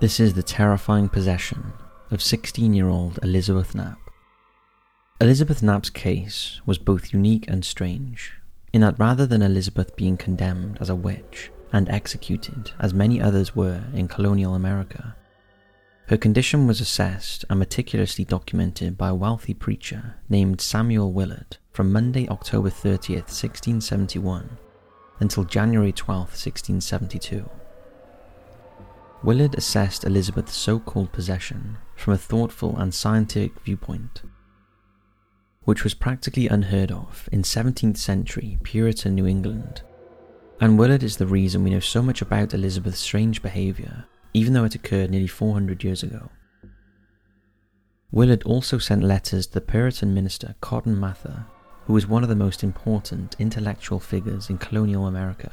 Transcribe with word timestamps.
This 0.00 0.18
is 0.18 0.32
the 0.32 0.42
terrifying 0.42 1.10
possession 1.10 1.74
of 2.10 2.22
16 2.22 2.72
year 2.72 2.88
old 2.88 3.18
Elizabeth 3.22 3.74
Knapp. 3.74 3.98
Elizabeth 5.20 5.62
Knapp's 5.62 5.90
case 5.90 6.62
was 6.64 6.78
both 6.78 7.12
unique 7.12 7.44
and 7.48 7.62
strange, 7.62 8.32
in 8.72 8.80
that 8.80 8.98
rather 8.98 9.26
than 9.26 9.42
Elizabeth 9.42 9.94
being 9.96 10.16
condemned 10.16 10.78
as 10.80 10.88
a 10.88 10.94
witch 10.94 11.50
and 11.70 11.86
executed, 11.90 12.70
as 12.80 12.94
many 12.94 13.20
others 13.20 13.54
were 13.54 13.84
in 13.92 14.08
colonial 14.08 14.54
America, 14.54 15.14
her 16.06 16.16
condition 16.16 16.66
was 16.66 16.80
assessed 16.80 17.44
and 17.50 17.58
meticulously 17.58 18.24
documented 18.24 18.96
by 18.96 19.10
a 19.10 19.14
wealthy 19.14 19.52
preacher 19.52 20.14
named 20.30 20.62
Samuel 20.62 21.12
Willard 21.12 21.58
from 21.72 21.92
Monday, 21.92 22.26
October 22.30 22.70
30th, 22.70 23.28
1671, 23.28 24.56
until 25.20 25.44
January 25.44 25.92
12th, 25.92 26.40
1672. 26.40 27.48
Willard 29.22 29.54
assessed 29.54 30.04
Elizabeth's 30.04 30.56
so 30.56 30.78
called 30.78 31.12
possession 31.12 31.76
from 31.94 32.14
a 32.14 32.18
thoughtful 32.18 32.78
and 32.78 32.94
scientific 32.94 33.60
viewpoint, 33.60 34.22
which 35.64 35.84
was 35.84 35.92
practically 35.92 36.48
unheard 36.48 36.90
of 36.90 37.28
in 37.30 37.42
17th 37.42 37.98
century 37.98 38.58
Puritan 38.62 39.14
New 39.14 39.26
England. 39.26 39.82
And 40.58 40.78
Willard 40.78 41.02
is 41.02 41.18
the 41.18 41.26
reason 41.26 41.62
we 41.62 41.70
know 41.70 41.80
so 41.80 42.02
much 42.02 42.22
about 42.22 42.54
Elizabeth's 42.54 42.98
strange 42.98 43.42
behaviour, 43.42 44.06
even 44.32 44.54
though 44.54 44.64
it 44.64 44.74
occurred 44.74 45.10
nearly 45.10 45.26
400 45.26 45.84
years 45.84 46.02
ago. 46.02 46.30
Willard 48.10 48.42
also 48.44 48.78
sent 48.78 49.02
letters 49.04 49.46
to 49.48 49.54
the 49.54 49.60
Puritan 49.60 50.14
minister 50.14 50.54
Cotton 50.62 50.98
Mather, 50.98 51.44
who 51.84 51.92
was 51.92 52.06
one 52.06 52.22
of 52.22 52.30
the 52.30 52.36
most 52.36 52.64
important 52.64 53.36
intellectual 53.38 54.00
figures 54.00 54.48
in 54.48 54.56
colonial 54.56 55.06
America, 55.06 55.52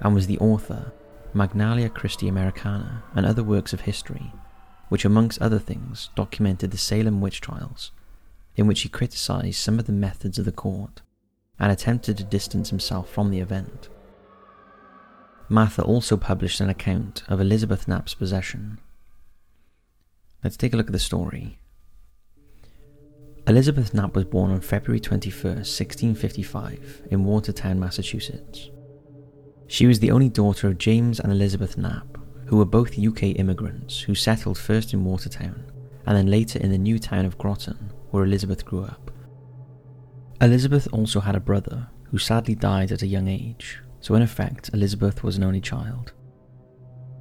and 0.00 0.14
was 0.14 0.26
the 0.26 0.38
author 0.38 0.92
Magnalia 1.34 1.88
Christi 1.88 2.28
Americana, 2.28 3.02
and 3.14 3.24
other 3.24 3.42
works 3.42 3.72
of 3.72 3.82
history, 3.82 4.32
which, 4.90 5.04
amongst 5.04 5.40
other 5.40 5.58
things, 5.58 6.10
documented 6.14 6.70
the 6.70 6.78
Salem 6.78 7.20
witch 7.20 7.40
trials, 7.40 7.90
in 8.56 8.66
which 8.66 8.82
he 8.82 8.88
criticized 8.88 9.58
some 9.58 9.78
of 9.78 9.86
the 9.86 9.92
methods 9.92 10.38
of 10.38 10.44
the 10.44 10.52
court 10.52 11.00
and 11.58 11.72
attempted 11.72 12.18
to 12.18 12.24
distance 12.24 12.70
himself 12.70 13.08
from 13.08 13.30
the 13.30 13.40
event. 13.40 13.88
Mather 15.48 15.82
also 15.82 16.16
published 16.16 16.60
an 16.60 16.68
account 16.68 17.22
of 17.28 17.40
Elizabeth 17.40 17.88
Knapp's 17.88 18.14
possession. 18.14 18.78
Let's 20.44 20.56
take 20.56 20.74
a 20.74 20.76
look 20.76 20.86
at 20.86 20.92
the 20.92 20.98
story. 20.98 21.58
Elizabeth 23.46 23.94
Knapp 23.94 24.14
was 24.14 24.24
born 24.24 24.50
on 24.50 24.60
February 24.60 25.00
21, 25.00 25.54
1655, 25.54 27.08
in 27.10 27.24
Watertown, 27.24 27.80
Massachusetts. 27.80 28.70
She 29.72 29.86
was 29.86 30.00
the 30.00 30.10
only 30.10 30.28
daughter 30.28 30.68
of 30.68 30.76
James 30.76 31.18
and 31.18 31.32
Elizabeth 31.32 31.78
Knapp, 31.78 32.18
who 32.44 32.58
were 32.58 32.66
both 32.66 32.98
UK 32.98 33.22
immigrants 33.38 34.00
who 34.00 34.14
settled 34.14 34.58
first 34.58 34.92
in 34.92 35.02
Watertown 35.02 35.64
and 36.04 36.14
then 36.14 36.26
later 36.26 36.58
in 36.58 36.70
the 36.70 36.76
new 36.76 36.98
town 36.98 37.24
of 37.24 37.38
Groton, 37.38 37.90
where 38.10 38.24
Elizabeth 38.24 38.66
grew 38.66 38.84
up. 38.84 39.10
Elizabeth 40.42 40.86
also 40.92 41.20
had 41.20 41.34
a 41.34 41.40
brother 41.40 41.88
who 42.10 42.18
sadly 42.18 42.54
died 42.54 42.92
at 42.92 43.00
a 43.00 43.06
young 43.06 43.28
age, 43.28 43.80
so 43.98 44.14
in 44.14 44.20
effect, 44.20 44.68
Elizabeth 44.74 45.24
was 45.24 45.38
an 45.38 45.42
only 45.42 45.62
child. 45.62 46.12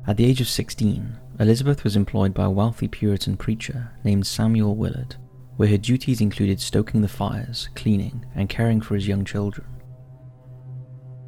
At 0.06 0.18
the 0.18 0.26
age 0.26 0.42
of 0.42 0.50
16, 0.50 1.18
Elizabeth 1.40 1.86
was 1.86 1.96
employed 1.96 2.34
by 2.34 2.44
a 2.44 2.52
wealthy 2.52 2.90
Puritan 2.90 3.38
preacher 3.38 3.94
named 4.04 4.28
Samuel 4.28 4.76
Willard, 4.76 5.16
where 5.56 5.70
her 5.70 5.78
duties 5.78 6.20
included 6.20 6.60
stoking 6.60 7.00
the 7.00 7.08
fires, 7.08 7.70
cleaning, 7.76 8.26
and 8.36 8.50
caring 8.50 8.82
for 8.82 8.96
his 8.96 9.08
young 9.08 9.24
children. 9.24 9.68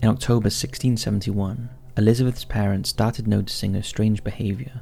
In 0.04 0.10
October 0.10 0.48
1671, 0.48 1.70
Elizabeth's 1.96 2.44
parents 2.44 2.90
started 2.90 3.26
noticing 3.26 3.74
her 3.74 3.82
strange 3.82 4.22
behaviour. 4.22 4.82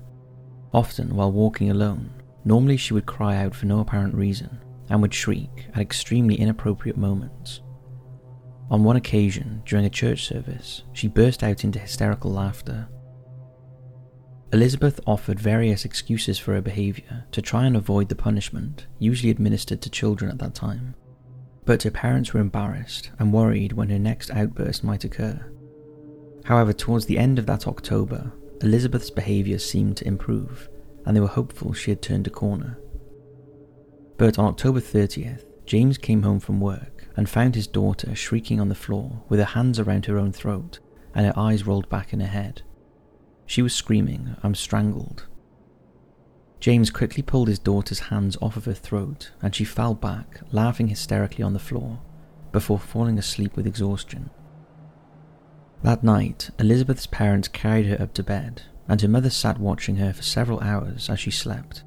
Often, 0.74 1.16
while 1.16 1.32
walking 1.32 1.70
alone, 1.70 2.10
normally 2.44 2.76
she 2.76 2.96
would 2.96 3.06
cry 3.06 3.36
out 3.36 3.54
for 3.54 3.68
no 3.68 3.82
apparent 3.82 4.16
reason 4.16 4.58
and 4.90 5.00
would 5.00 5.14
shriek 5.14 5.68
at 5.76 5.80
extremely 5.80 6.34
inappropriate 6.34 6.98
moments. 6.98 7.62
On 8.72 8.84
one 8.84 8.96
occasion, 8.96 9.62
during 9.64 9.86
a 9.86 9.92
church 9.92 10.26
service, 10.26 10.82
she 10.92 11.08
burst 11.08 11.44
out 11.44 11.64
into 11.64 11.78
hysterical 11.78 12.32
laughter. 12.32 12.88
Elizabeth 14.52 15.00
offered 15.06 15.40
various 15.40 15.86
excuses 15.86 16.40
for 16.40 16.56
her 16.56 16.62
behaviour 16.62 17.26
to 17.32 17.44
try 17.44 17.68
and 17.68 17.78
avoid 17.78 18.10
the 18.10 18.16
punishment 18.16 18.88
usually 18.98 19.30
administered 19.30 19.84
to 19.84 19.90
children 19.92 20.32
at 20.32 20.40
that 20.40 20.56
time 20.56 20.96
but 21.66 21.84
her 21.84 21.92
parents 21.92 22.34
were 22.34 22.40
embarrassed 22.40 23.12
and 23.20 23.34
worried 23.34 23.74
when 23.74 23.90
her 23.90 24.00
next 24.00 24.32
outburst 24.32 24.84
might 24.84 25.04
occur. 25.04 25.52
However, 26.46 26.74
towards 26.74 27.06
the 27.06 27.18
end 27.18 27.38
of 27.40 27.46
that 27.46 27.68
October, 27.68 28.34
Elizabeth's 28.62 29.10
behaviour 29.10 29.60
seemed 29.60 29.98
to 29.98 30.08
improve, 30.08 30.70
and 31.06 31.16
they 31.16 31.22
were 31.22 31.28
hopeful 31.28 31.74
she 31.74 31.92
had 31.92 32.02
turned 32.02 32.28
a 32.28 32.32
corner. 32.32 32.80
But 34.18 34.38
on 34.38 34.46
October 34.46 34.80
30th, 34.80 35.46
James 35.66 35.98
came 35.98 36.24
home 36.24 36.40
from 36.40 36.60
work 36.60 37.08
and 37.16 37.30
found 37.30 37.56
his 37.56 37.68
daughter 37.68 38.16
shrieking 38.16 38.60
on 38.60 38.70
the 38.70 38.76
floor 38.76 39.24
with 39.30 39.40
her 39.40 39.46
hands 39.46 39.80
around 39.80 40.06
her 40.06 40.18
own 40.18 40.32
throat 40.32 40.80
and 41.14 41.26
her 41.26 41.38
eyes 41.38 41.66
rolled 41.66 41.90
back 41.90 42.14
in 42.14 42.20
her 42.20 42.28
head. 42.28 42.62
She 43.46 43.62
was 43.62 43.74
screaming, 43.74 44.36
I'm 44.44 44.56
strangled, 44.56 45.28
James 46.62 46.92
quickly 46.92 47.24
pulled 47.24 47.48
his 47.48 47.58
daughter's 47.58 48.00
hands 48.00 48.38
off 48.40 48.56
of 48.56 48.66
her 48.66 48.74
throat 48.74 49.32
and 49.42 49.54
she 49.54 49.66
fell 49.66 49.96
back, 49.96 50.42
laughing 50.52 50.88
hysterically 50.88 51.44
on 51.44 51.54
the 51.54 51.60
floor, 51.60 52.00
before 52.52 52.78
falling 52.78 53.18
asleep 53.18 53.56
with 53.56 53.66
exhaustion. 53.66 54.30
That 55.82 56.04
night, 56.04 56.52
Elizabeth's 56.60 57.08
parents 57.08 57.48
carried 57.48 57.88
her 57.88 58.00
up 58.00 58.14
to 58.14 58.24
bed, 58.24 58.62
and 58.88 59.02
her 59.02 59.08
mother 59.08 59.32
sat 59.32 59.60
watching 59.60 59.96
her 59.96 60.14
for 60.14 60.22
several 60.22 60.60
hours 60.60 61.10
as 61.10 61.20
she 61.20 61.32
slept. 61.32 61.84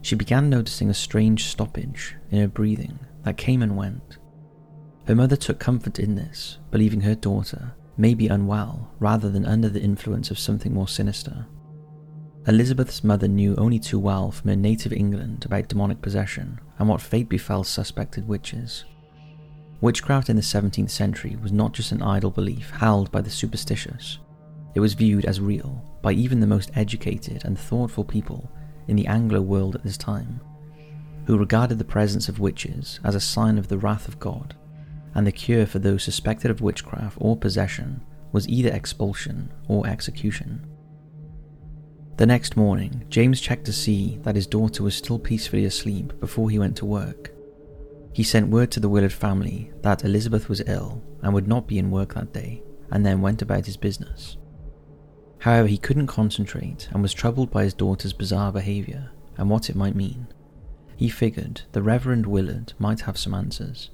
She 0.00 0.14
began 0.14 0.48
noticing 0.48 0.88
a 0.88 0.94
strange 0.94 1.44
stoppage 1.44 2.16
in 2.30 2.40
her 2.40 2.48
breathing 2.48 2.98
that 3.24 3.36
came 3.36 3.62
and 3.62 3.76
went. 3.76 4.16
Her 5.06 5.14
mother 5.14 5.36
took 5.36 5.58
comfort 5.58 5.98
in 5.98 6.14
this, 6.14 6.58
believing 6.70 7.02
her 7.02 7.14
daughter 7.14 7.74
may 7.98 8.14
be 8.14 8.28
unwell 8.28 8.94
rather 8.98 9.30
than 9.30 9.44
under 9.44 9.68
the 9.68 9.82
influence 9.82 10.30
of 10.30 10.38
something 10.38 10.72
more 10.72 10.88
sinister. 10.88 11.46
Elizabeth's 12.46 13.02
mother 13.02 13.26
knew 13.26 13.54
only 13.56 13.78
too 13.78 13.98
well 13.98 14.30
from 14.30 14.50
her 14.50 14.56
native 14.56 14.92
England 14.92 15.44
about 15.46 15.68
demonic 15.68 16.02
possession 16.02 16.60
and 16.78 16.88
what 16.88 17.00
fate 17.00 17.28
befell 17.28 17.64
suspected 17.64 18.28
witches. 18.28 18.84
Witchcraft 19.80 20.28
in 20.28 20.36
the 20.36 20.42
17th 20.42 20.90
century 20.90 21.36
was 21.42 21.52
not 21.52 21.72
just 21.72 21.92
an 21.92 22.02
idle 22.02 22.30
belief 22.30 22.70
held 22.70 23.10
by 23.10 23.22
the 23.22 23.30
superstitious, 23.30 24.18
it 24.74 24.80
was 24.80 24.94
viewed 24.94 25.24
as 25.24 25.40
real 25.40 25.82
by 26.02 26.12
even 26.12 26.40
the 26.40 26.46
most 26.46 26.70
educated 26.74 27.44
and 27.44 27.58
thoughtful 27.58 28.04
people 28.04 28.50
in 28.88 28.96
the 28.96 29.06
Anglo 29.06 29.40
world 29.40 29.74
at 29.74 29.82
this 29.82 29.96
time, 29.96 30.40
who 31.26 31.38
regarded 31.38 31.78
the 31.78 31.84
presence 31.84 32.28
of 32.28 32.40
witches 32.40 33.00
as 33.04 33.14
a 33.14 33.20
sign 33.20 33.56
of 33.56 33.68
the 33.68 33.78
wrath 33.78 34.08
of 34.08 34.18
God, 34.18 34.54
and 35.14 35.26
the 35.26 35.32
cure 35.32 35.64
for 35.64 35.78
those 35.78 36.02
suspected 36.02 36.50
of 36.50 36.60
witchcraft 36.60 37.16
or 37.20 37.36
possession 37.36 38.02
was 38.32 38.48
either 38.48 38.70
expulsion 38.70 39.50
or 39.68 39.86
execution. 39.86 40.66
The 42.16 42.26
next 42.26 42.56
morning, 42.56 43.04
James 43.08 43.40
checked 43.40 43.64
to 43.64 43.72
see 43.72 44.18
that 44.22 44.36
his 44.36 44.46
daughter 44.46 44.84
was 44.84 44.94
still 44.94 45.18
peacefully 45.18 45.64
asleep 45.64 46.20
before 46.20 46.48
he 46.48 46.60
went 46.60 46.76
to 46.76 46.86
work. 46.86 47.32
He 48.12 48.22
sent 48.22 48.50
word 48.50 48.70
to 48.70 48.80
the 48.80 48.88
Willard 48.88 49.12
family 49.12 49.72
that 49.82 50.04
Elizabeth 50.04 50.48
was 50.48 50.62
ill 50.66 51.02
and 51.22 51.34
would 51.34 51.48
not 51.48 51.66
be 51.66 51.76
in 51.76 51.90
work 51.90 52.14
that 52.14 52.32
day, 52.32 52.62
and 52.92 53.04
then 53.04 53.20
went 53.20 53.42
about 53.42 53.66
his 53.66 53.76
business. 53.76 54.36
However, 55.38 55.66
he 55.66 55.76
couldn't 55.76 56.06
concentrate 56.06 56.88
and 56.92 57.02
was 57.02 57.12
troubled 57.12 57.50
by 57.50 57.64
his 57.64 57.74
daughter's 57.74 58.12
bizarre 58.12 58.52
behaviour 58.52 59.10
and 59.36 59.50
what 59.50 59.68
it 59.68 59.74
might 59.74 59.96
mean. 59.96 60.28
He 60.96 61.08
figured 61.08 61.62
the 61.72 61.82
Reverend 61.82 62.26
Willard 62.26 62.74
might 62.78 63.00
have 63.00 63.18
some 63.18 63.34
answers. 63.34 63.90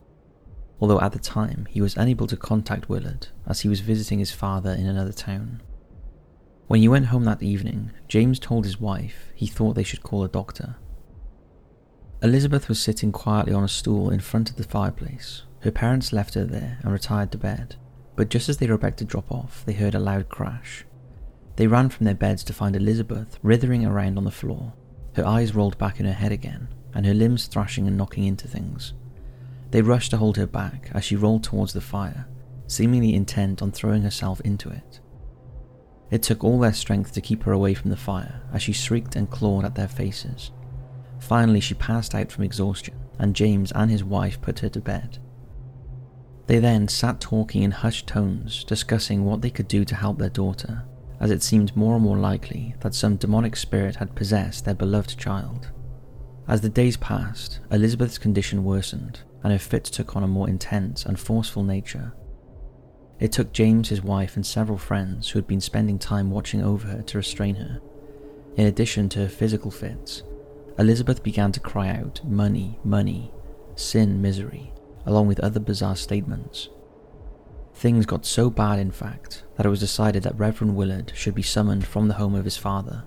Although 0.79 1.01
at 1.01 1.13
the 1.13 1.19
time 1.19 1.67
he 1.71 1.81
was 1.81 1.97
unable 1.97 2.27
to 2.27 2.37
contact 2.37 2.91
Willard 2.91 3.29
as 3.47 3.61
he 3.61 3.69
was 3.69 3.81
visiting 3.81 4.19
his 4.19 4.31
father 4.31 4.73
in 4.73 4.87
another 4.87 5.13
town. 5.13 5.63
When 6.71 6.81
he 6.81 6.87
went 6.87 7.07
home 7.07 7.25
that 7.25 7.43
evening, 7.43 7.91
James 8.07 8.39
told 8.39 8.65
his 8.65 8.81
wife 8.81 9.33
he 9.35 9.49
thought 9.49 9.75
they 9.75 9.83
should 9.83 10.05
call 10.05 10.23
a 10.23 10.29
doctor. 10.29 10.77
Elizabeth 12.23 12.69
was 12.69 12.81
sitting 12.81 13.11
quietly 13.11 13.53
on 13.53 13.65
a 13.65 13.69
stool 13.69 14.09
in 14.09 14.21
front 14.21 14.51
of 14.51 14.55
the 14.55 14.63
fireplace. 14.63 15.43
Her 15.63 15.73
parents 15.73 16.13
left 16.13 16.35
her 16.35 16.45
there 16.45 16.79
and 16.85 16.93
retired 16.93 17.33
to 17.33 17.39
bed, 17.39 17.75
but 18.15 18.29
just 18.29 18.49
as 18.49 18.59
they 18.59 18.69
were 18.69 18.75
about 18.75 18.99
to 18.99 19.05
drop 19.05 19.33
off, 19.33 19.65
they 19.67 19.73
heard 19.73 19.97
a 19.97 19.99
loud 19.99 20.29
crash. 20.29 20.85
They 21.57 21.67
ran 21.67 21.89
from 21.89 22.05
their 22.05 22.15
beds 22.15 22.45
to 22.45 22.53
find 22.53 22.77
Elizabeth 22.77 23.41
writhing 23.43 23.85
around 23.85 24.17
on 24.17 24.23
the 24.23 24.31
floor, 24.31 24.73
her 25.17 25.27
eyes 25.27 25.57
rolled 25.57 25.77
back 25.77 25.99
in 25.99 26.07
her 26.07 26.13
head 26.13 26.31
again, 26.31 26.69
and 26.95 27.05
her 27.05 27.15
limbs 27.15 27.49
thrashing 27.49 27.89
and 27.89 27.97
knocking 27.97 28.23
into 28.23 28.47
things. 28.47 28.95
They 29.73 29.83
rushed 29.83 30.13
to 30.13 30.19
hold 30.19 30.37
her 30.37 30.47
back 30.47 30.93
as 30.95 31.03
she 31.03 31.17
rolled 31.17 31.43
towards 31.43 31.73
the 31.73 31.81
fire, 31.81 32.29
seemingly 32.69 33.17
intent 33.17 33.61
on 33.61 33.73
throwing 33.73 34.03
herself 34.03 34.41
into 34.43 34.69
it. 34.69 35.00
It 36.11 36.23
took 36.23 36.43
all 36.43 36.59
their 36.59 36.73
strength 36.73 37.13
to 37.13 37.21
keep 37.21 37.45
her 37.45 37.53
away 37.53 37.75
from 37.75 37.91
the 37.91 37.97
fire 37.97 38.43
as 38.53 38.63
she 38.63 38.73
shrieked 38.73 39.17
and 39.17 39.31
clawed 39.31 39.65
at 39.65 39.75
their 39.75 39.89
faces. 39.89 40.51
Finally, 41.21 41.61
she 41.61 41.75
passed 41.75 42.15
out 42.15 42.33
from 42.33 42.45
exhaustion, 42.45 42.95
and 43.19 43.37
James 43.37 43.71
and 43.73 43.91
his 43.91 44.03
wife 44.03 44.41
put 44.41 44.61
her 44.61 44.69
to 44.71 44.81
bed. 44.81 45.19
They 46.47 46.59
then 46.59 46.89
sat 46.89 47.21
talking 47.21 47.63
in 47.63 47.71
hushed 47.71 48.09
tones, 48.09 48.65
discussing 48.65 49.25
what 49.25 49.41
they 49.41 49.51
could 49.51 49.69
do 49.69 49.85
to 49.85 49.95
help 49.95 50.19
their 50.19 50.31
daughter, 50.31 50.83
as 51.21 51.31
it 51.31 51.43
seemed 51.43 51.77
more 51.77 51.95
and 51.95 52.03
more 52.03 52.17
likely 52.17 52.75
that 52.81 52.95
some 52.95 53.17
demonic 53.17 53.55
spirit 53.55 53.97
had 53.97 54.17
possessed 54.17 54.65
their 54.65 54.75
beloved 54.75 55.17
child. 55.17 55.71
As 56.49 56.63
the 56.63 56.69
days 56.69 56.97
passed, 56.97 57.61
Elizabeth's 57.71 58.19
condition 58.19 58.65
worsened, 58.65 59.21
and 59.45 59.53
her 59.53 59.59
fits 59.59 59.91
took 59.91 60.17
on 60.17 60.25
a 60.25 60.27
more 60.27 60.49
intense 60.49 61.07
and 61.07 61.21
forceful 61.21 61.63
nature. 61.63 62.13
It 63.21 63.33
took 63.33 63.53
James, 63.53 63.91
his 63.91 64.03
wife, 64.03 64.35
and 64.35 64.47
several 64.47 64.79
friends 64.79 65.29
who 65.29 65.39
had 65.39 65.47
been 65.47 65.61
spending 65.61 65.99
time 65.99 66.31
watching 66.31 66.65
over 66.65 66.89
her 66.89 67.03
to 67.03 67.19
restrain 67.19 67.57
her. 67.57 67.81
In 68.57 68.67
addition 68.67 69.11
to 69.11 69.21
her 69.21 69.29
physical 69.29 69.71
fits, 69.71 70.23
Elizabeth 70.79 71.23
began 71.23 71.53
to 71.53 71.61
cry 71.61 71.91
out, 71.91 72.23
Money, 72.25 72.79
money, 72.83 73.31
sin, 73.75 74.23
misery, 74.23 74.73
along 75.05 75.27
with 75.27 75.39
other 75.41 75.61
bizarre 75.61 75.97
statements. 75.97 76.71
Things 77.75 78.07
got 78.07 78.25
so 78.25 78.49
bad, 78.49 78.79
in 78.79 78.91
fact, 78.91 79.45
that 79.57 79.67
it 79.67 79.71
was 79.71 79.81
decided 79.81 80.23
that 80.23 80.39
Reverend 80.39 80.75
Willard 80.75 81.13
should 81.15 81.35
be 81.35 81.43
summoned 81.43 81.87
from 81.87 82.09
the 82.09 82.15
home 82.15 82.35
of 82.35 82.45
his 82.47 82.57
father. 82.57 83.05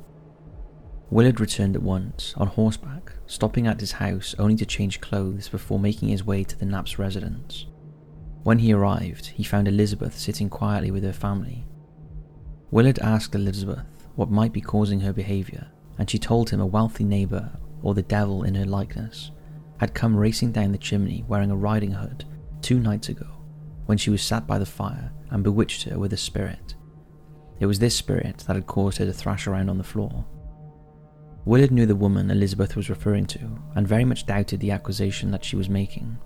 Willard 1.10 1.40
returned 1.40 1.76
at 1.76 1.82
once, 1.82 2.34
on 2.38 2.48
horseback, 2.48 3.14
stopping 3.26 3.66
at 3.66 3.80
his 3.80 3.94
house 3.94 4.36
only 4.38 4.56
to 4.56 4.66
change 4.66 5.02
clothes 5.02 5.50
before 5.50 5.80
making 5.80 6.10
his 6.10 6.24
way 6.24 6.44
to 6.44 6.58
the 6.58 6.66
Knapp's 6.66 7.00
residence. 7.00 7.66
When 8.44 8.60
he 8.60 8.74
arrived, 8.74 9.28
he 9.28 9.44
found 9.44 9.68
Elizabeth 9.68 10.18
sitting 10.18 10.50
quietly 10.50 10.92
with 10.92 11.04
her 11.04 11.14
family. 11.14 11.66
Willard 12.72 13.00
asked 13.00 13.36
Elizabeth 13.36 13.86
what 14.16 14.30
might 14.30 14.52
be 14.52 14.60
causing 14.60 15.00
her 15.00 15.14
behaviour, 15.14 15.68
and 15.98 16.10
she 16.10 16.20
told 16.20 16.50
him 16.50 16.60
a 16.60 16.66
wealthy 16.66 17.06
neighbour, 17.06 17.52
or 17.82 17.94
the 17.94 18.02
devil 18.02 18.44
in 18.44 18.56
her 18.56 18.66
likeness, 18.66 19.32
had 19.78 19.94
come 19.94 20.16
racing 20.16 20.52
down 20.52 20.72
the 20.72 20.78
chimney 20.78 21.24
wearing 21.28 21.52
a 21.52 21.56
riding 21.56 21.92
hood 21.92 22.26
two 22.62 22.80
nights 22.80 23.10
ago 23.10 23.28
when 23.86 23.98
she 23.98 24.10
was 24.10 24.22
sat 24.22 24.46
by 24.48 24.58
the 24.58 24.66
fire 24.66 25.12
and 25.30 25.44
bewitched 25.44 25.84
her 25.84 25.98
with 25.98 26.14
a 26.14 26.18
spirit. 26.18 26.76
It 27.60 27.66
was 27.66 27.80
this 27.80 27.96
spirit 27.96 28.40
that 28.40 28.56
had 28.56 28.68
caused 28.68 28.98
her 28.98 29.06
to 29.06 29.14
thrash 29.14 29.48
around 29.48 29.70
on 29.70 29.78
the 29.78 29.84
floor. 29.84 30.26
Willard 31.46 31.72
knew 31.72 31.86
the 31.86 31.96
woman 31.96 32.32
Elizabeth 32.32 32.76
was 32.76 32.90
referring 32.90 33.26
to 33.28 33.60
and 33.76 33.88
very 33.88 34.06
much 34.06 34.26
doubted 34.26 34.60
the 34.60 34.72
accusation 34.72 35.32
that 35.32 35.44
she 35.44 35.56
was 35.56 35.70
making. 35.70 36.18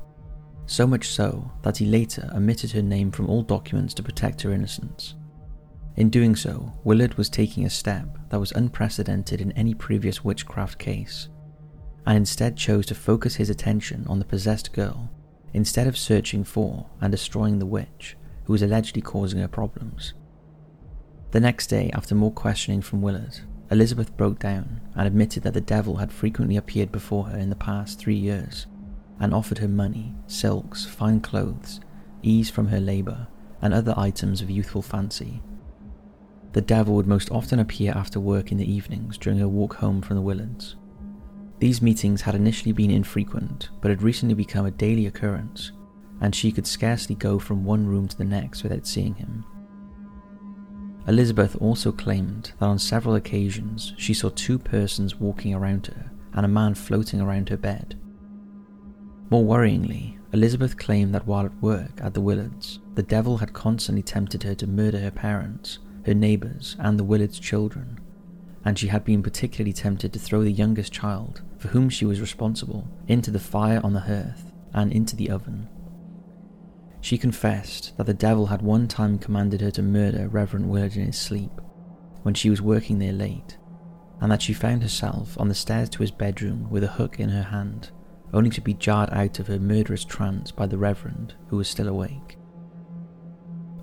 So 0.70 0.86
much 0.86 1.08
so 1.08 1.50
that 1.62 1.78
he 1.78 1.86
later 1.86 2.30
omitted 2.36 2.72
her 2.72 2.82
name 2.82 3.10
from 3.10 3.30
all 3.30 3.42
documents 3.42 3.94
to 3.96 4.04
protect 4.04 4.42
her 4.42 4.52
innocence. 4.52 5.16
In 5.96 6.10
doing 6.10 6.36
so, 6.36 6.74
Willard 6.84 7.16
was 7.16 7.30
taking 7.30 7.66
a 7.66 7.70
step 7.70 8.18
that 8.30 8.40
was 8.40 8.52
unprecedented 8.52 9.40
in 9.40 9.54
any 9.54 9.74
previous 9.74 10.26
witchcraft 10.26 10.78
case, 10.78 11.30
and 12.06 12.18
instead 12.18 12.58
chose 12.58 12.86
to 12.88 12.96
focus 12.96 13.36
his 13.36 13.50
attention 13.50 14.06
on 14.08 14.20
the 14.20 14.26
possessed 14.26 14.74
girl 14.74 15.10
instead 15.54 15.88
of 15.88 15.98
searching 15.98 16.44
for 16.44 16.86
and 17.00 17.12
destroying 17.12 17.60
the 17.60 17.66
witch 17.66 18.18
who 18.44 18.52
was 18.54 18.62
allegedly 18.62 19.02
causing 19.02 19.40
her 19.40 19.48
problems. 19.48 20.14
The 21.32 21.40
next 21.40 21.68
day, 21.68 21.90
after 21.94 22.14
more 22.14 22.32
questioning 22.32 22.82
from 22.82 23.02
Willard, 23.02 23.40
Elizabeth 23.72 24.16
broke 24.18 24.40
down 24.40 24.82
and 24.96 25.08
admitted 25.08 25.44
that 25.44 25.54
the 25.54 25.62
devil 25.62 25.96
had 25.96 26.12
frequently 26.12 26.58
appeared 26.58 26.92
before 26.92 27.26
her 27.26 27.38
in 27.38 27.50
the 27.50 27.56
past 27.56 28.00
three 28.00 28.16
years 28.16 28.68
and 29.20 29.34
offered 29.34 29.58
her 29.60 29.68
money, 29.68 30.14
silks, 30.28 30.86
fine 30.86 31.20
clothes, 31.20 31.80
ease 32.22 32.50
from 32.50 32.68
her 32.68 32.80
labour, 32.80 33.28
and 33.62 33.74
other 33.74 33.94
items 33.98 34.42
of 34.42 34.50
youthful 34.50 34.82
fancy. 34.82 35.42
The 36.54 36.62
devil 36.62 36.96
would 36.96 37.08
most 37.08 37.32
often 37.32 37.60
appear 37.60 37.92
after 37.94 38.20
work 38.20 38.52
in 38.52 38.58
the 38.58 38.72
evenings 38.72 39.18
during 39.18 39.40
her 39.40 39.48
walk 39.48 39.76
home 39.76 40.02
from 40.02 40.16
the 40.16 40.22
Willards. 40.22 40.76
These 41.60 41.82
meetings 41.82 42.22
had 42.22 42.36
initially 42.36 42.72
been 42.72 42.92
infrequent, 42.92 43.70
but 43.82 43.90
had 43.90 44.04
recently 44.04 44.36
become 44.36 44.66
a 44.66 44.72
daily 44.72 45.08
occurrence, 45.08 45.72
and 46.22 46.34
she 46.34 46.52
could 46.52 46.68
scarcely 46.68 47.16
go 47.16 47.40
from 47.40 47.66
one 47.66 47.88
room 47.88 48.08
to 48.08 48.18
the 48.18 48.24
next 48.24 48.64
without 48.64 48.86
seeing 48.86 49.16
him. 49.16 49.44
Elizabeth 51.08 51.56
also 51.62 51.92
claimed 51.92 52.52
that 52.60 52.66
on 52.66 52.78
several 52.78 53.16
occasions 53.16 53.94
she 53.98 54.14
saw 54.14 54.30
two 54.30 54.60
persons 54.60 55.16
walking 55.16 55.54
around 55.54 55.88
her 55.88 56.12
and 56.34 56.46
a 56.46 56.50
man 56.50 56.76
floating 56.76 57.22
around 57.22 57.50
her 57.50 57.58
bed. 57.58 57.98
More 59.30 59.44
worryingly, 59.44 60.18
Elizabeth 60.32 60.78
claimed 60.78 61.14
that 61.14 61.28
while 61.28 61.46
at 61.46 61.62
work 61.62 62.00
at 62.02 62.14
the 62.14 62.22
Willards, 62.22 62.80
the 62.96 63.04
devil 63.04 63.38
had 63.38 63.52
constantly 63.52 64.02
tempted 64.02 64.44
her 64.44 64.56
to 64.56 64.68
murder 64.68 65.00
her 65.00 65.12
parents, 65.12 65.80
her 66.06 66.14
neighbours, 66.14 66.78
and 66.80 66.98
the 66.98 67.04
Willards' 67.04 67.40
children, 67.40 68.00
and 68.64 68.80
she 68.80 68.88
had 68.88 69.04
been 69.04 69.22
particularly 69.22 69.74
tempted 69.74 70.14
to 70.14 70.20
throw 70.20 70.44
the 70.44 70.52
youngest 70.52 70.94
child, 70.94 71.42
for 71.58 71.70
whom 71.70 71.90
she 71.90 72.06
was 72.06 72.22
responsible, 72.22 72.88
into 73.08 73.30
the 73.30 73.40
fire 73.40 73.82
on 73.84 73.94
the 73.94 74.02
hearth 74.02 74.54
and 74.74 74.94
into 74.94 75.16
the 75.16 75.30
oven. 75.30 75.68
She 77.02 77.18
confessed 77.18 77.98
that 77.98 78.06
the 78.06 78.14
devil 78.14 78.48
had 78.48 78.62
one 78.62 78.88
time 78.88 79.20
commanded 79.20 79.60
her 79.60 79.72
to 79.72 79.82
murder 79.82 80.30
Reverend 80.30 80.70
Willard 80.70 80.96
in 80.96 81.06
his 81.06 81.18
sleep, 81.18 81.52
when 82.24 82.34
she 82.34 82.50
was 82.50 82.62
working 82.62 83.00
there 83.00 83.14
late, 83.14 83.58
and 84.22 84.32
that 84.32 84.42
she 84.42 84.54
found 84.54 84.84
herself 84.84 85.38
on 85.40 85.50
the 85.50 85.56
stairs 85.56 85.90
to 85.90 86.00
his 86.00 86.12
bedroom 86.12 86.70
with 86.70 86.84
a 86.84 86.88
hook 86.88 87.20
in 87.20 87.30
her 87.30 87.44
hand, 87.44 87.92
only 88.34 88.50
to 88.50 88.62
be 88.62 88.74
jarred 88.74 89.10
out 89.12 89.40
of 89.40 89.48
her 89.48 89.60
murderous 89.60 90.04
trance 90.04 90.52
by 90.52 90.66
the 90.66 90.78
Reverend, 90.78 91.36
who 91.48 91.58
was 91.58 91.68
still 91.68 91.88
awake. 91.88 92.38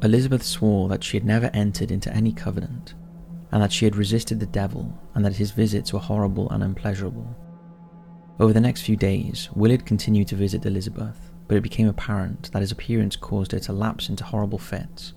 Elizabeth 0.02 0.43
swore 0.43 0.88
that 0.88 1.02
she 1.02 1.17
had 1.17 1.25
never 1.25 1.50
entered 1.55 1.91
into 1.91 2.12
any 2.14 2.32
covenant, 2.32 2.94
and 3.52 3.62
that 3.62 3.73
she 3.73 3.85
had 3.85 3.96
resisted 3.96 4.38
the 4.38 4.46
devil, 4.46 4.99
and 5.14 5.25
that 5.25 5.37
his 5.37 5.52
visits 5.52 5.93
were 5.93 6.00
horrible 6.00 6.50
and 6.50 6.62
unpleasurable. 6.62 7.35
Over 8.38 8.52
the 8.52 8.61
next 8.61 8.82
few 8.82 8.96
days, 8.96 9.49
Willard 9.55 9.87
continued 9.87 10.29
to 10.29 10.37
visit 10.37 10.67
Elizabeth, 10.67 11.31
but 11.46 11.56
it 11.56 11.62
became 11.62 11.88
apparent 11.88 12.50
that 12.52 12.61
his 12.62 12.73
appearance 12.73 13.17
caused 13.17 13.52
her 13.52 13.61
to 13.61 13.73
lapse 13.73 14.08
into 14.08 14.25
horrible 14.25 14.58
fits, 14.58 15.14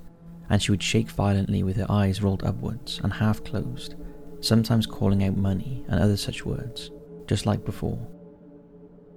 and 0.49 0.61
she 0.61 0.71
would 0.71 0.83
shake 0.83 1.09
violently 1.09 1.63
with 1.63 1.75
her 1.77 1.89
eyes 1.89 2.21
rolled 2.21 2.43
upwards 2.43 3.01
and 3.03 3.11
half 3.11 3.43
closed, 3.43 3.95
sometimes 4.39 4.85
calling 4.85 5.23
out 5.23 5.35
money 5.35 5.83
and 5.87 5.99
other 5.99 6.15
such 6.15 6.45
words, 6.45 6.91
just 7.27 7.45
like 7.45 7.65
before. 7.65 7.99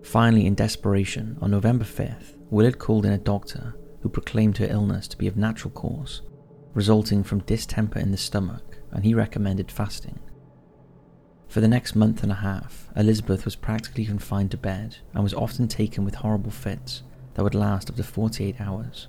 Finally, 0.02 0.47
in 0.47 0.55
desperation, 0.55 1.37
on 1.41 1.50
November 1.50 1.85
5th, 1.85 2.37
Willard 2.50 2.79
called 2.79 3.05
in 3.05 3.12
a 3.12 3.19
doctor 3.19 3.75
who 4.00 4.08
proclaimed 4.08 4.56
her 4.58 4.67
illness 4.67 5.06
to 5.08 5.19
be 5.19 5.26
of 5.26 5.37
natural 5.37 5.70
cause, 5.70 6.23
resulting 6.75 7.23
from 7.23 7.41
distemper 7.41 7.99
in 7.99 8.11
the 8.11 8.17
stomach 8.17 8.79
and 8.91 9.05
he 9.05 9.14
recommended 9.14 9.70
fasting. 9.70 10.19
For 11.49 11.61
the 11.61 11.69
next 11.69 11.94
month 11.94 12.23
and 12.23 12.32
a 12.32 12.37
half, 12.37 12.88
Elizabeth 12.97 13.44
was 13.44 13.56
practically 13.56 14.06
confined 14.06 14.52
to 14.52 14.56
bed 14.56 14.97
and 15.12 15.23
was 15.23 15.35
often 15.35 15.69
taken 15.69 16.05
with 16.05 16.14
horrible 16.17 16.50
fits 16.50 17.02
that 17.35 17.43
would 17.43 17.55
last 17.55 17.91
up 17.91 17.97
to 17.97 18.05
48 18.05 18.61
hours. 18.61 19.08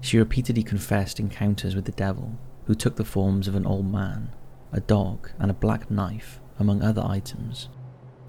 She 0.00 0.18
repeatedly 0.18 0.62
confessed 0.62 1.20
encounters 1.20 1.74
with 1.74 1.84
the 1.84 1.92
devil, 1.92 2.38
who 2.66 2.74
took 2.74 2.96
the 2.96 3.04
forms 3.04 3.46
of 3.46 3.54
an 3.54 3.66
old 3.66 3.90
man, 3.90 4.34
a 4.72 4.80
dog, 4.80 5.30
and 5.38 5.50
a 5.50 5.54
black 5.54 5.90
knife, 5.90 6.40
among 6.58 6.82
other 6.82 7.02
items, 7.04 7.68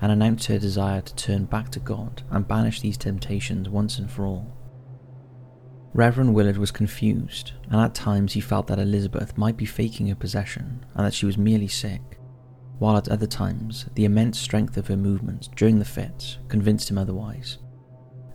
and 0.02 0.12
announced 0.12 0.48
her 0.48 0.60
desire 0.60 1.02
to 1.02 1.16
turn 1.16 1.46
back 1.46 1.70
to 1.72 1.80
God 1.80 2.24
and 2.30 2.48
banish 2.48 2.82
these 2.82 2.98
temptations 2.98 3.70
once 3.70 3.98
and 3.98 4.10
for 4.10 4.26
all. 4.26 4.56
Reverend 5.94 6.34
Willard 6.34 6.58
was 6.58 6.72
confused, 6.72 7.54
and 7.70 7.80
at 7.80 7.96
times 7.96 8.34
he 8.34 8.42
felt 8.42 8.68
that 8.68 8.80
Elizabeth 8.80 9.38
might 9.38 9.56
be 9.56 9.66
faking 9.66 10.08
her 10.08 10.16
possession 10.16 10.86
and 10.94 11.06
that 11.06 11.14
she 11.14 11.26
was 11.26 11.38
merely 11.38 11.70
sick, 11.70 12.20
while 12.80 12.98
at 12.98 13.08
other 13.08 13.28
times 13.28 13.86
the 13.96 14.04
immense 14.04 14.38
strength 14.38 14.76
of 14.76 14.88
her 14.88 14.98
movements 14.98 15.50
during 15.56 15.80
the 15.80 15.86
fits 15.86 16.38
convinced 16.50 16.92
him 16.92 16.98
otherwise, 16.98 17.60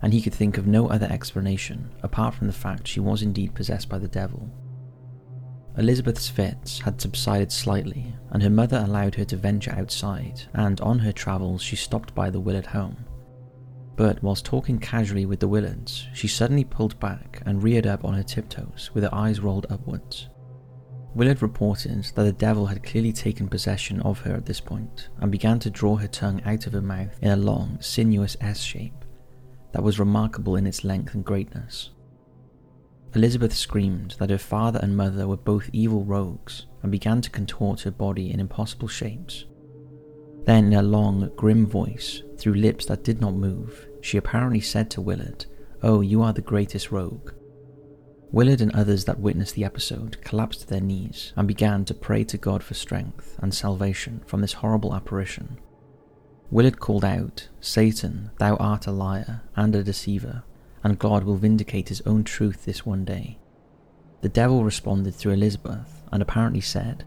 and 0.01 0.11
he 0.11 0.21
could 0.21 0.33
think 0.33 0.57
of 0.57 0.65
no 0.65 0.89
other 0.89 1.05
explanation 1.11 1.91
apart 2.01 2.33
from 2.33 2.47
the 2.47 2.53
fact 2.53 2.87
she 2.87 2.99
was 2.99 3.21
indeed 3.21 3.53
possessed 3.53 3.87
by 3.87 3.99
the 3.99 4.07
devil. 4.07 4.49
Elizabeth's 5.77 6.27
fits 6.27 6.79
had 6.79 6.99
subsided 6.99 7.51
slightly, 7.51 8.13
and 8.31 8.43
her 8.43 8.49
mother 8.49 8.83
allowed 8.85 9.15
her 9.15 9.25
to 9.25 9.37
venture 9.37 9.71
outside, 9.71 10.41
and 10.53 10.81
on 10.81 10.99
her 10.99 11.11
travels 11.11 11.61
she 11.61 11.75
stopped 11.75 12.13
by 12.13 12.29
the 12.29 12.39
Willard 12.39 12.67
home 12.67 12.97
but 14.01 14.23
whilst 14.23 14.45
talking 14.45 14.79
casually 14.79 15.27
with 15.27 15.39
the 15.39 15.47
Willards, 15.47 16.07
she 16.11 16.27
suddenly 16.27 16.63
pulled 16.63 16.99
back 16.99 17.39
and 17.45 17.61
reared 17.61 17.85
up 17.85 18.03
on 18.03 18.15
her 18.15 18.23
tiptoes 18.23 18.89
with 18.95 19.03
her 19.03 19.13
eyes 19.13 19.39
rolled 19.39 19.67
upwards. 19.69 20.27
Willard 21.13 21.43
reported 21.43 22.05
that 22.15 22.23
the 22.23 22.31
devil 22.31 22.65
had 22.65 22.81
clearly 22.81 23.13
taken 23.13 23.47
possession 23.47 24.01
of 24.01 24.19
her 24.21 24.33
at 24.33 24.47
this 24.47 24.59
point 24.59 25.09
and 25.19 25.31
began 25.31 25.59
to 25.59 25.69
draw 25.69 25.97
her 25.97 26.07
tongue 26.07 26.41
out 26.45 26.65
of 26.65 26.73
her 26.73 26.81
mouth 26.81 27.15
in 27.21 27.29
a 27.29 27.35
long, 27.35 27.77
sinuous 27.79 28.35
S 28.41 28.61
shape 28.61 29.05
that 29.71 29.83
was 29.83 29.99
remarkable 29.99 30.55
in 30.55 30.65
its 30.65 30.83
length 30.83 31.13
and 31.13 31.23
greatness. 31.23 31.91
Elizabeth 33.13 33.53
screamed 33.53 34.15
that 34.19 34.29
her 34.29 34.37
father 34.37 34.79
and 34.81 34.95
mother 34.95 35.27
were 35.27 35.37
both 35.37 35.69
evil 35.73 36.05
rogues 36.05 36.65
and 36.81 36.91
began 36.91 37.21
to 37.21 37.29
contort 37.29 37.81
her 37.81 37.91
body 37.91 38.31
in 38.31 38.39
impossible 38.39 38.87
shapes. 38.87 39.45
Then, 40.45 40.67
in 40.67 40.73
a 40.73 40.81
long, 40.81 41.29
grim 41.35 41.67
voice, 41.67 42.23
through 42.37 42.55
lips 42.55 42.85
that 42.85 43.03
did 43.03 43.21
not 43.21 43.33
move, 43.33 43.87
she 44.01 44.17
apparently 44.17 44.61
said 44.61 44.89
to 44.91 45.01
Willard, 45.01 45.45
Oh, 45.83 46.01
you 46.01 46.21
are 46.21 46.33
the 46.33 46.41
greatest 46.41 46.91
rogue. 46.91 47.31
Willard 48.31 48.61
and 48.61 48.73
others 48.73 49.05
that 49.05 49.19
witnessed 49.19 49.55
the 49.55 49.65
episode 49.65 50.21
collapsed 50.21 50.61
to 50.61 50.67
their 50.67 50.79
knees 50.79 51.33
and 51.35 51.47
began 51.47 51.83
to 51.85 51.93
pray 51.93 52.23
to 52.23 52.37
God 52.37 52.63
for 52.63 52.75
strength 52.75 53.37
and 53.41 53.53
salvation 53.53 54.23
from 54.25 54.39
this 54.39 54.53
horrible 54.53 54.95
apparition. 54.95 55.59
Willard 56.49 56.79
called 56.79 57.03
out, 57.03 57.49
Satan, 57.59 58.31
thou 58.39 58.55
art 58.55 58.87
a 58.87 58.91
liar 58.91 59.41
and 59.55 59.75
a 59.75 59.83
deceiver, 59.83 60.43
and 60.83 60.99
God 60.99 61.23
will 61.23 61.35
vindicate 61.35 61.89
his 61.89 62.01
own 62.05 62.23
truth 62.23 62.65
this 62.65 62.85
one 62.85 63.05
day. 63.05 63.37
the 64.21 64.29
devil 64.29 64.63
responded 64.63 65.15
through 65.15 65.33
Elizabeth 65.33 66.03
and 66.11 66.21
apparently 66.21 66.61
said, 66.61 67.03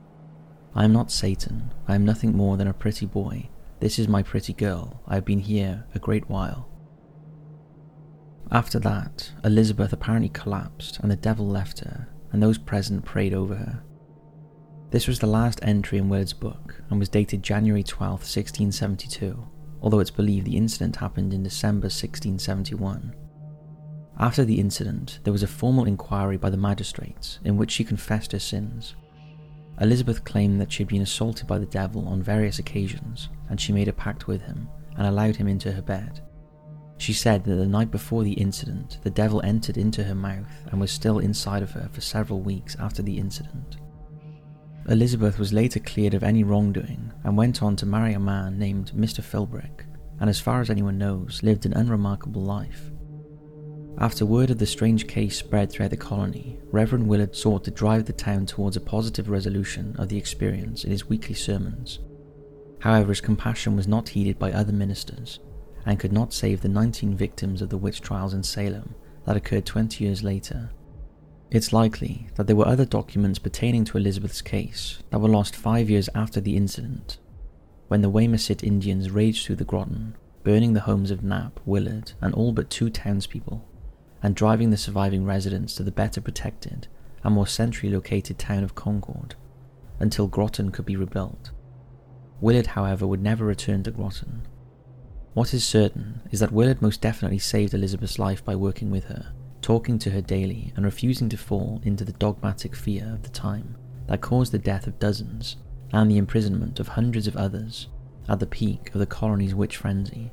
I 0.75 0.85
am 0.85 0.93
not 0.93 1.13
Satan, 1.13 1.73
I 1.87 1.95
am 1.95 2.05
nothing 2.05 2.37
more 2.37 2.57
than 2.57 2.67
a 2.67 2.75
pretty 2.75 3.07
boy. 3.07 3.49
This 3.81 3.99
is 3.99 4.09
my 4.09 4.23
pretty 4.23 4.53
girl, 4.53 5.01
I 5.07 5.15
have 5.15 5.25
been 5.25 5.39
here 5.39 5.85
a 5.95 6.01
great 6.01 6.29
while. 6.29 6.69
After 8.51 8.79
that, 8.81 9.33
Elizabeth 9.45 9.93
apparently 9.93 10.29
collapsed 10.29 10.99
and 11.01 11.11
the 11.11 11.17
devil 11.17 11.47
left 11.47 11.81
her, 11.81 12.09
and 12.33 12.43
those 12.43 12.59
present 12.59 13.05
prayed 13.05 13.33
over 13.33 13.55
her. 13.55 13.83
This 14.91 15.07
was 15.07 15.19
the 15.19 15.27
last 15.27 15.61
entry 15.63 15.99
in 15.99 16.09
Willard's 16.09 16.33
book 16.33 16.83
and 16.91 16.99
was 16.99 17.09
dated 17.09 17.43
January 17.43 17.83
12, 17.83 18.11
1672, 18.11 19.47
although 19.81 20.01
it's 20.01 20.11
believed 20.11 20.47
the 20.47 20.57
incident 20.57 20.97
happened 20.97 21.33
in 21.33 21.43
December 21.43 21.87
1671. 21.87 23.15
After 24.19 24.45
the 24.45 24.61
incident, 24.61 25.19
there 25.25 25.33
was 25.33 25.43
a 25.43 25.49
formal 25.49 25.87
inquiry 25.87 26.37
by 26.37 26.51
the 26.51 26.57
magistrates 26.57 27.41
in 27.45 27.57
which 27.57 27.73
she 27.73 27.85
confessed 27.85 28.33
her 28.33 28.39
sins. 28.39 28.95
Elizabeth 29.81 30.25
claimed 30.25 30.61
that 30.61 30.71
she 30.71 30.85
had 30.85 30.89
been 30.89 31.03
assaulted 31.03 31.49
by 31.49 31.59
the 31.59 31.67
devil 31.67 32.07
on 32.07 32.23
various 32.23 32.61
occasions, 32.61 33.29
and 33.49 33.61
she 33.61 33.73
made 33.73 33.89
a 33.89 33.93
pact 33.93 34.29
with 34.29 34.43
him 34.43 34.69
and 34.97 35.07
allowed 35.07 35.35
him 35.35 35.49
into 35.49 35.73
her 35.73 35.83
bed. 35.83 36.21
She 36.97 37.13
said 37.13 37.45
that 37.45 37.57
the 37.57 37.67
night 37.67 37.91
before 37.91 38.23
the 38.23 38.35
incident, 38.35 38.99
the 39.03 39.11
devil 39.11 39.43
entered 39.43 39.77
into 39.77 40.05
her 40.05 40.15
mouth 40.15 40.49
and 40.71 40.81
was 40.81 40.93
still 40.93 41.19
inside 41.19 41.63
of 41.63 41.73
her 41.73 41.89
for 41.93 42.01
several 42.01 42.41
weeks 42.41 42.77
after 42.79 43.03
the 43.03 43.19
incident. 43.19 43.79
Elizabeth 44.89 45.39
was 45.39 45.53
later 45.53 45.81
cleared 45.81 46.15
of 46.15 46.23
any 46.23 46.45
wrongdoing 46.45 47.13
and 47.25 47.37
went 47.37 47.63
on 47.63 47.75
to 47.77 47.87
marry 47.87 48.13
a 48.13 48.21
man 48.21 48.59
named 48.59 48.93
Mr. 48.95 49.23
Philbrick, 49.23 49.87
and 50.21 50.31
as 50.31 50.39
far 50.39 50.61
as 50.61 50.71
anyone 50.71 50.99
knows, 50.99 51.43
lived 51.43 51.67
an 51.67 51.73
unremarkable 51.73 52.43
life. 52.43 52.93
After 53.99 54.27
word 54.27 54.51
of 54.51 54.59
the 54.59 54.67
strange 54.67 55.07
case 55.07 55.39
spread 55.39 55.71
throughout 55.71 55.91
the 55.93 55.97
colony, 55.97 56.59
Reverend 56.73 57.07
Willard 57.07 57.37
sought 57.37 57.63
to 57.65 57.71
drive 57.71 58.07
the 58.07 58.13
town 58.13 58.45
towards 58.45 58.77
a 58.77 58.81
positive 58.81 59.29
resolution 59.29 59.95
of 59.99 60.09
the 60.09 60.19
experience 60.19 60.83
in 60.83 60.91
his 60.91 61.09
weekly 61.09 61.35
sermons. 61.35 62.01
However, 62.81 63.11
his 63.11 63.21
compassion 63.21 63.77
was 63.77 63.87
not 63.87 64.09
heeded 64.09 64.37
by 64.37 64.53
other 64.53 64.73
ministers 64.73 65.39
and 65.87 66.01
could 66.01 66.13
not 66.13 66.33
save 66.33 66.61
the 66.61 66.69
19 66.69 67.15
victims 67.15 67.63
of 67.63 67.69
the 67.69 67.79
witch 67.79 68.01
trials 68.01 68.35
in 68.35 68.43
Salem 68.43 68.97
that 69.27 69.37
occurred 69.37 69.65
20 69.65 70.03
years 70.03 70.25
later. 70.25 70.71
It's 71.53 71.73
likely 71.73 72.29
that 72.35 72.49
there 72.49 72.57
were 72.57 72.67
other 72.67 72.85
documents 72.85 73.39
pertaining 73.39 73.85
to 73.85 73.97
Elizabeth's 73.97 74.43
case 74.43 75.05
that 75.11 75.21
were 75.21 75.29
lost 75.29 75.55
five 75.55 75.89
years 75.89 76.09
after 76.17 76.41
the 76.41 76.57
incident, 76.57 77.19
when 77.87 78.03
the 78.03 78.11
Wamesit 78.11 78.65
Indians 78.65 79.13
raged 79.13 79.47
through 79.47 79.57
the 79.57 79.65
Groton, 79.65 80.17
burning 80.43 80.73
the 80.73 80.81
homes 80.81 81.13
of 81.13 81.23
Knapp, 81.23 81.61
Willard, 81.65 82.13
and 82.21 82.35
all 82.35 82.53
but 82.53 82.71
two 82.71 82.91
townspeople 82.91 83.65
and 84.25 84.35
driving 84.35 84.71
the 84.71 84.77
surviving 84.79 85.27
residents 85.27 85.75
to 85.75 85.83
the 85.83 85.93
better 85.93 86.19
protected 86.19 86.89
and 87.23 87.35
more 87.35 87.47
centrally 87.47 87.95
located 87.95 88.39
town 88.39 88.65
of 88.65 88.75
Concord 88.75 89.35
until 90.01 90.27
Groton 90.27 90.71
could 90.73 90.87
be 90.87 90.97
rebuilt. 90.97 91.51
Willard, 92.41 92.69
however, 92.69 93.07
would 93.07 93.23
never 93.23 93.45
return 93.45 93.83
to 93.83 93.91
Groton. 93.91 94.49
What 95.35 95.53
is 95.53 95.63
certain 95.63 96.23
is 96.31 96.41
that 96.41 96.53
Willard 96.53 96.81
most 96.81 97.03
definitely 97.03 97.39
saved 97.39 97.75
Elizabeth's 97.75 98.19
life 98.19 98.43
by 98.43 98.57
working 98.57 98.91
with 98.91 99.05
her, 99.05 99.35
talking 99.61 99.99
to 99.99 100.11
her 100.11 100.23
daily, 100.23 100.73
and 100.75 100.87
refusing 100.87 101.29
to 101.29 101.37
fall 101.37 101.83
into 101.85 102.03
the 102.03 102.13
dogmatic 102.13 102.75
fear 102.75 103.13
of 103.13 103.25
the 103.25 103.29
time 103.29 103.77
that 104.07 104.23
caused 104.23 104.53
the 104.53 104.59
death 104.59 104.87
of 104.87 104.99
dozens 104.99 105.57
and 105.93 106.11
the 106.11 106.17
imprisonment 106.17 106.81
of 106.81 106.89
hundreds 106.89 107.27
of 107.27 107.37
others 107.37 107.89
at 108.27 108.41
the 108.41 108.47
peak 108.47 108.91
of 108.95 109.01
the 109.01 109.07
colony's 109.07 109.55
witch 109.55 109.77
frenzy. 109.77 110.33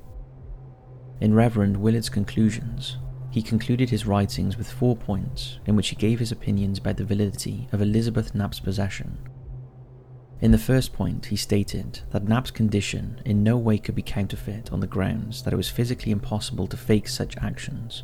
In 1.19 1.33
Reverend 1.33 1.75
Willard's 1.75 2.09
conclusions, 2.09 2.97
he 3.31 3.41
concluded 3.41 3.89
his 3.89 4.05
writings 4.05 4.57
with 4.57 4.69
four 4.69 4.95
points 4.95 5.57
in 5.65 5.75
which 5.75 5.87
he 5.87 5.95
gave 5.95 6.19
his 6.19 6.31
opinions 6.31 6.77
about 6.77 6.97
the 6.97 7.05
validity 7.05 7.67
of 7.71 7.81
Elizabeth 7.81 8.35
Knapp's 8.35 8.59
possession. 8.59 9.17
In 10.41 10.51
the 10.51 10.57
first 10.57 10.91
point, 10.91 11.27
he 11.27 11.35
stated 11.35 12.01
that 12.09 12.27
Knapp's 12.27 12.51
condition 12.51 13.21
in 13.25 13.41
no 13.43 13.57
way 13.57 13.77
could 13.77 13.95
be 13.95 14.01
counterfeit 14.01 14.73
on 14.73 14.81
the 14.81 14.87
grounds 14.87 15.43
that 15.43 15.53
it 15.53 15.57
was 15.57 15.69
physically 15.69 16.11
impossible 16.11 16.67
to 16.67 16.75
fake 16.75 17.07
such 17.07 17.37
actions. 17.37 18.03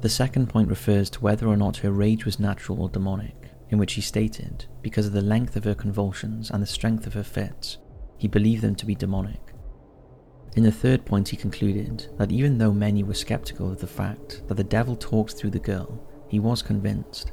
The 0.00 0.08
second 0.08 0.48
point 0.48 0.68
refers 0.68 1.10
to 1.10 1.20
whether 1.20 1.46
or 1.46 1.56
not 1.56 1.78
her 1.78 1.92
rage 1.92 2.24
was 2.24 2.40
natural 2.40 2.80
or 2.80 2.88
demonic, 2.88 3.50
in 3.68 3.78
which 3.78 3.94
he 3.94 4.00
stated, 4.00 4.66
because 4.80 5.06
of 5.06 5.12
the 5.12 5.20
length 5.20 5.54
of 5.54 5.64
her 5.64 5.74
convulsions 5.74 6.50
and 6.50 6.62
the 6.62 6.66
strength 6.66 7.06
of 7.06 7.14
her 7.14 7.22
fits, 7.22 7.78
he 8.16 8.26
believed 8.26 8.62
them 8.62 8.74
to 8.76 8.86
be 8.86 8.94
demonic. 8.94 9.52
In 10.56 10.64
the 10.64 10.72
third 10.72 11.04
point, 11.04 11.28
he 11.28 11.36
concluded 11.36 12.08
that 12.16 12.32
even 12.32 12.58
though 12.58 12.72
many 12.72 13.02
were 13.02 13.14
skeptical 13.14 13.70
of 13.70 13.80
the 13.80 13.86
fact 13.86 14.42
that 14.48 14.56
the 14.56 14.64
devil 14.64 14.96
talked 14.96 15.34
through 15.34 15.50
the 15.50 15.58
girl, 15.58 16.02
he 16.28 16.40
was 16.40 16.62
convinced. 16.62 17.32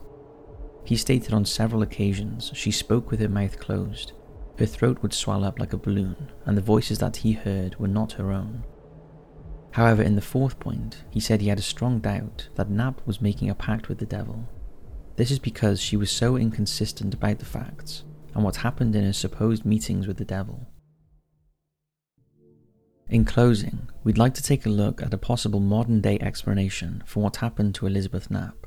He 0.83 0.95
stated 0.95 1.33
on 1.33 1.45
several 1.45 1.81
occasions 1.81 2.51
she 2.53 2.71
spoke 2.71 3.09
with 3.09 3.19
her 3.19 3.29
mouth 3.29 3.59
closed, 3.59 4.13
her 4.57 4.65
throat 4.65 5.01
would 5.01 5.13
swell 5.13 5.43
up 5.43 5.59
like 5.59 5.73
a 5.73 5.77
balloon, 5.77 6.31
and 6.45 6.57
the 6.57 6.61
voices 6.61 6.99
that 6.99 7.17
he 7.17 7.33
heard 7.33 7.77
were 7.77 7.87
not 7.87 8.13
her 8.13 8.31
own. 8.31 8.63
However, 9.71 10.01
in 10.01 10.15
the 10.15 10.21
fourth 10.21 10.59
point, 10.59 11.03
he 11.11 11.19
said 11.19 11.41
he 11.41 11.49
had 11.49 11.59
a 11.59 11.63
strong 11.63 11.99
doubt 11.99 12.47
that 12.55 12.69
Knapp 12.69 13.05
was 13.05 13.21
making 13.21 13.49
a 13.49 13.55
pact 13.55 13.89
with 13.89 13.97
the 13.97 14.05
devil. 14.05 14.47
This 15.17 15.31
is 15.31 15.39
because 15.39 15.81
she 15.81 15.97
was 15.97 16.09
so 16.09 16.37
inconsistent 16.37 17.13
about 17.13 17.39
the 17.39 17.45
facts 17.45 18.03
and 18.33 18.43
what 18.43 18.57
happened 18.57 18.95
in 18.95 19.03
her 19.03 19.13
supposed 19.13 19.65
meetings 19.65 20.07
with 20.07 20.17
the 20.17 20.25
devil. 20.25 20.67
In 23.07 23.23
closing, 23.23 23.87
we'd 24.03 24.17
like 24.17 24.33
to 24.33 24.41
take 24.41 24.65
a 24.65 24.69
look 24.69 25.03
at 25.03 25.13
a 25.13 25.17
possible 25.17 25.59
modern 25.59 26.01
day 26.01 26.17
explanation 26.21 27.03
for 27.05 27.21
what 27.21 27.35
happened 27.35 27.75
to 27.75 27.85
Elizabeth 27.85 28.31
Knapp. 28.31 28.65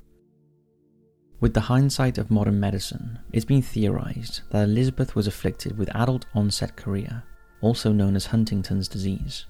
With 1.41 1.55
the 1.55 1.63
hindsight 1.63 2.19
of 2.19 2.31
modern 2.31 2.61
medicine, 2.61 3.19
it's 3.33 3.45
been 3.45 3.63
theorized 3.63 4.43
that 4.51 4.63
Elizabeth 4.63 5.17
was 5.17 5.27
afflicted 5.27 5.77
with 5.77 5.95
adult 5.95 6.27
onset 6.35 6.77
chorea, 6.77 7.25
also 7.61 7.91
known 7.91 8.15
as 8.15 8.27
Huntington's 8.27 8.87
disease. 8.87 9.47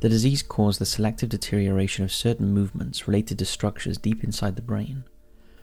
The 0.00 0.08
disease 0.08 0.42
caused 0.42 0.80
the 0.80 0.86
selective 0.86 1.28
deterioration 1.28 2.04
of 2.04 2.12
certain 2.12 2.52
movements 2.52 3.06
related 3.06 3.38
to 3.38 3.44
structures 3.44 3.96
deep 3.98 4.24
inside 4.24 4.56
the 4.56 4.62
brain. 4.62 5.04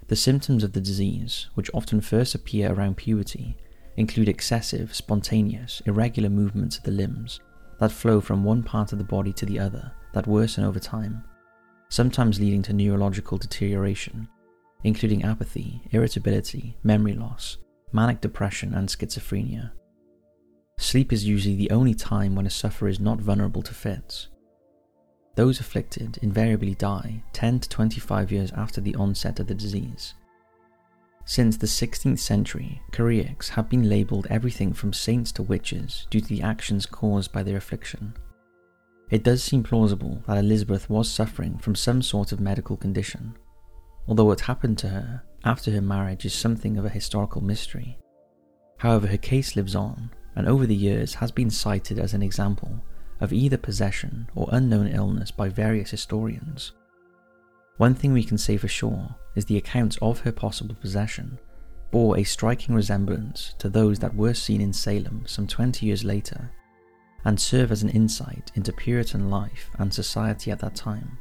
The 0.07 0.15
symptoms 0.15 0.63
of 0.63 0.71
the 0.71 0.81
disease, 0.81 1.47
which 1.55 1.71
often 1.73 1.99
first 1.99 2.33
appear 2.33 2.71
around 2.71 2.95
puberty, 2.95 3.57
include 3.97 4.29
excessive, 4.29 4.95
spontaneous, 4.95 5.81
irregular 5.85 6.29
movements 6.29 6.77
of 6.77 6.83
the 6.83 6.91
limbs, 6.91 7.39
that 7.79 7.91
flow 7.91 8.21
from 8.21 8.43
one 8.43 8.63
part 8.63 8.91
of 8.91 8.97
the 8.97 9.03
body 9.03 9.33
to 9.33 9.45
the 9.45 9.59
other 9.59 9.91
that 10.13 10.27
worsen 10.27 10.63
over 10.63 10.79
time, 10.79 11.23
sometimes 11.89 12.39
leading 12.39 12.61
to 12.61 12.73
neurological 12.73 13.37
deterioration, 13.37 14.27
including 14.83 15.23
apathy, 15.23 15.81
irritability, 15.91 16.77
memory 16.83 17.13
loss, 17.13 17.57
manic 17.91 18.21
depression, 18.21 18.73
and 18.73 18.87
schizophrenia. 18.87 19.71
Sleep 20.77 21.13
is 21.13 21.25
usually 21.25 21.55
the 21.55 21.71
only 21.71 21.93
time 21.93 22.35
when 22.35 22.45
a 22.45 22.49
sufferer 22.49 22.89
is 22.89 22.99
not 22.99 23.19
vulnerable 23.19 23.61
to 23.61 23.73
fits. 23.73 24.27
Those 25.35 25.59
afflicted 25.59 26.17
invariably 26.21 26.75
die 26.75 27.23
10 27.33 27.59
to 27.61 27.69
25 27.69 28.31
years 28.31 28.51
after 28.53 28.79
the 28.79 28.95
onset 28.95 29.39
of 29.39 29.47
the 29.47 29.55
disease, 29.55 30.13
since 31.25 31.57
the 31.57 31.67
16th 31.67 32.19
century, 32.19 32.81
choreics 32.91 33.49
have 33.49 33.67
been 33.67 33.89
labelled 33.89 34.27
everything 34.29 34.73
from 34.73 34.93
saints 34.93 35.31
to 35.33 35.43
witches 35.43 36.05
due 36.11 36.21
to 36.21 36.27
the 36.27 36.43
actions 36.43 36.85
caused 36.85 37.31
by 37.31 37.41
their 37.41 37.57
affliction. 37.57 38.13
It 39.09 39.23
does 39.23 39.43
seem 39.43 39.63
plausible 39.63 40.21
that 40.27 40.37
Elizabeth 40.37 40.89
was 40.89 41.11
suffering 41.11 41.57
from 41.57 41.75
some 41.75 42.01
sort 42.01 42.31
of 42.31 42.39
medical 42.39 42.77
condition, 42.77 43.35
although 44.07 44.25
what 44.25 44.41
happened 44.41 44.77
to 44.79 44.89
her 44.89 45.23
after 45.43 45.71
her 45.71 45.81
marriage 45.81 46.25
is 46.25 46.33
something 46.33 46.77
of 46.77 46.85
a 46.85 46.89
historical 46.89 47.41
mystery. 47.41 47.97
However, 48.77 49.07
her 49.07 49.17
case 49.17 49.55
lives 49.55 49.75
on, 49.75 50.11
and 50.35 50.47
over 50.47 50.65
the 50.65 50.75
years 50.75 51.15
has 51.15 51.31
been 51.31 51.49
cited 51.49 51.97
as 51.97 52.13
an 52.13 52.21
example 52.21 52.83
of 53.19 53.33
either 53.33 53.57
possession 53.57 54.29
or 54.35 54.49
unknown 54.51 54.87
illness 54.87 55.31
by 55.31 55.49
various 55.49 55.91
historians. 55.91 56.73
One 57.77 57.93
thing 57.93 58.13
we 58.13 58.23
can 58.23 58.37
say 58.37 58.55
for 58.55 58.69
sure 58.69 59.15
is 59.35 59.45
the 59.45 59.57
accounts 59.57 59.97
of 60.01 60.21
her 60.21 60.31
possible 60.31 60.75
possession 60.75 61.37
bore 61.91 62.17
a 62.17 62.23
striking 62.23 62.73
resemblance 62.73 63.53
to 63.59 63.69
those 63.69 63.99
that 63.99 64.15
were 64.15 64.33
seen 64.33 64.61
in 64.61 64.71
Salem 64.71 65.23
some 65.25 65.45
20 65.45 65.85
years 65.85 66.03
later, 66.03 66.51
and 67.25 67.39
serve 67.39 67.71
as 67.71 67.83
an 67.83 67.89
insight 67.89 68.51
into 68.55 68.71
Puritan 68.71 69.29
life 69.29 69.69
and 69.77 69.93
society 69.93 70.51
at 70.51 70.59
that 70.59 70.75
time. 70.75 71.17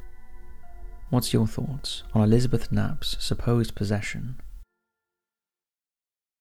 What's 1.10 1.32
your 1.32 1.46
thoughts 1.46 2.04
on 2.12 2.22
Elizabeth 2.22 2.70
Knapp's 2.70 3.16
supposed 3.22 3.74
possession 3.74 4.40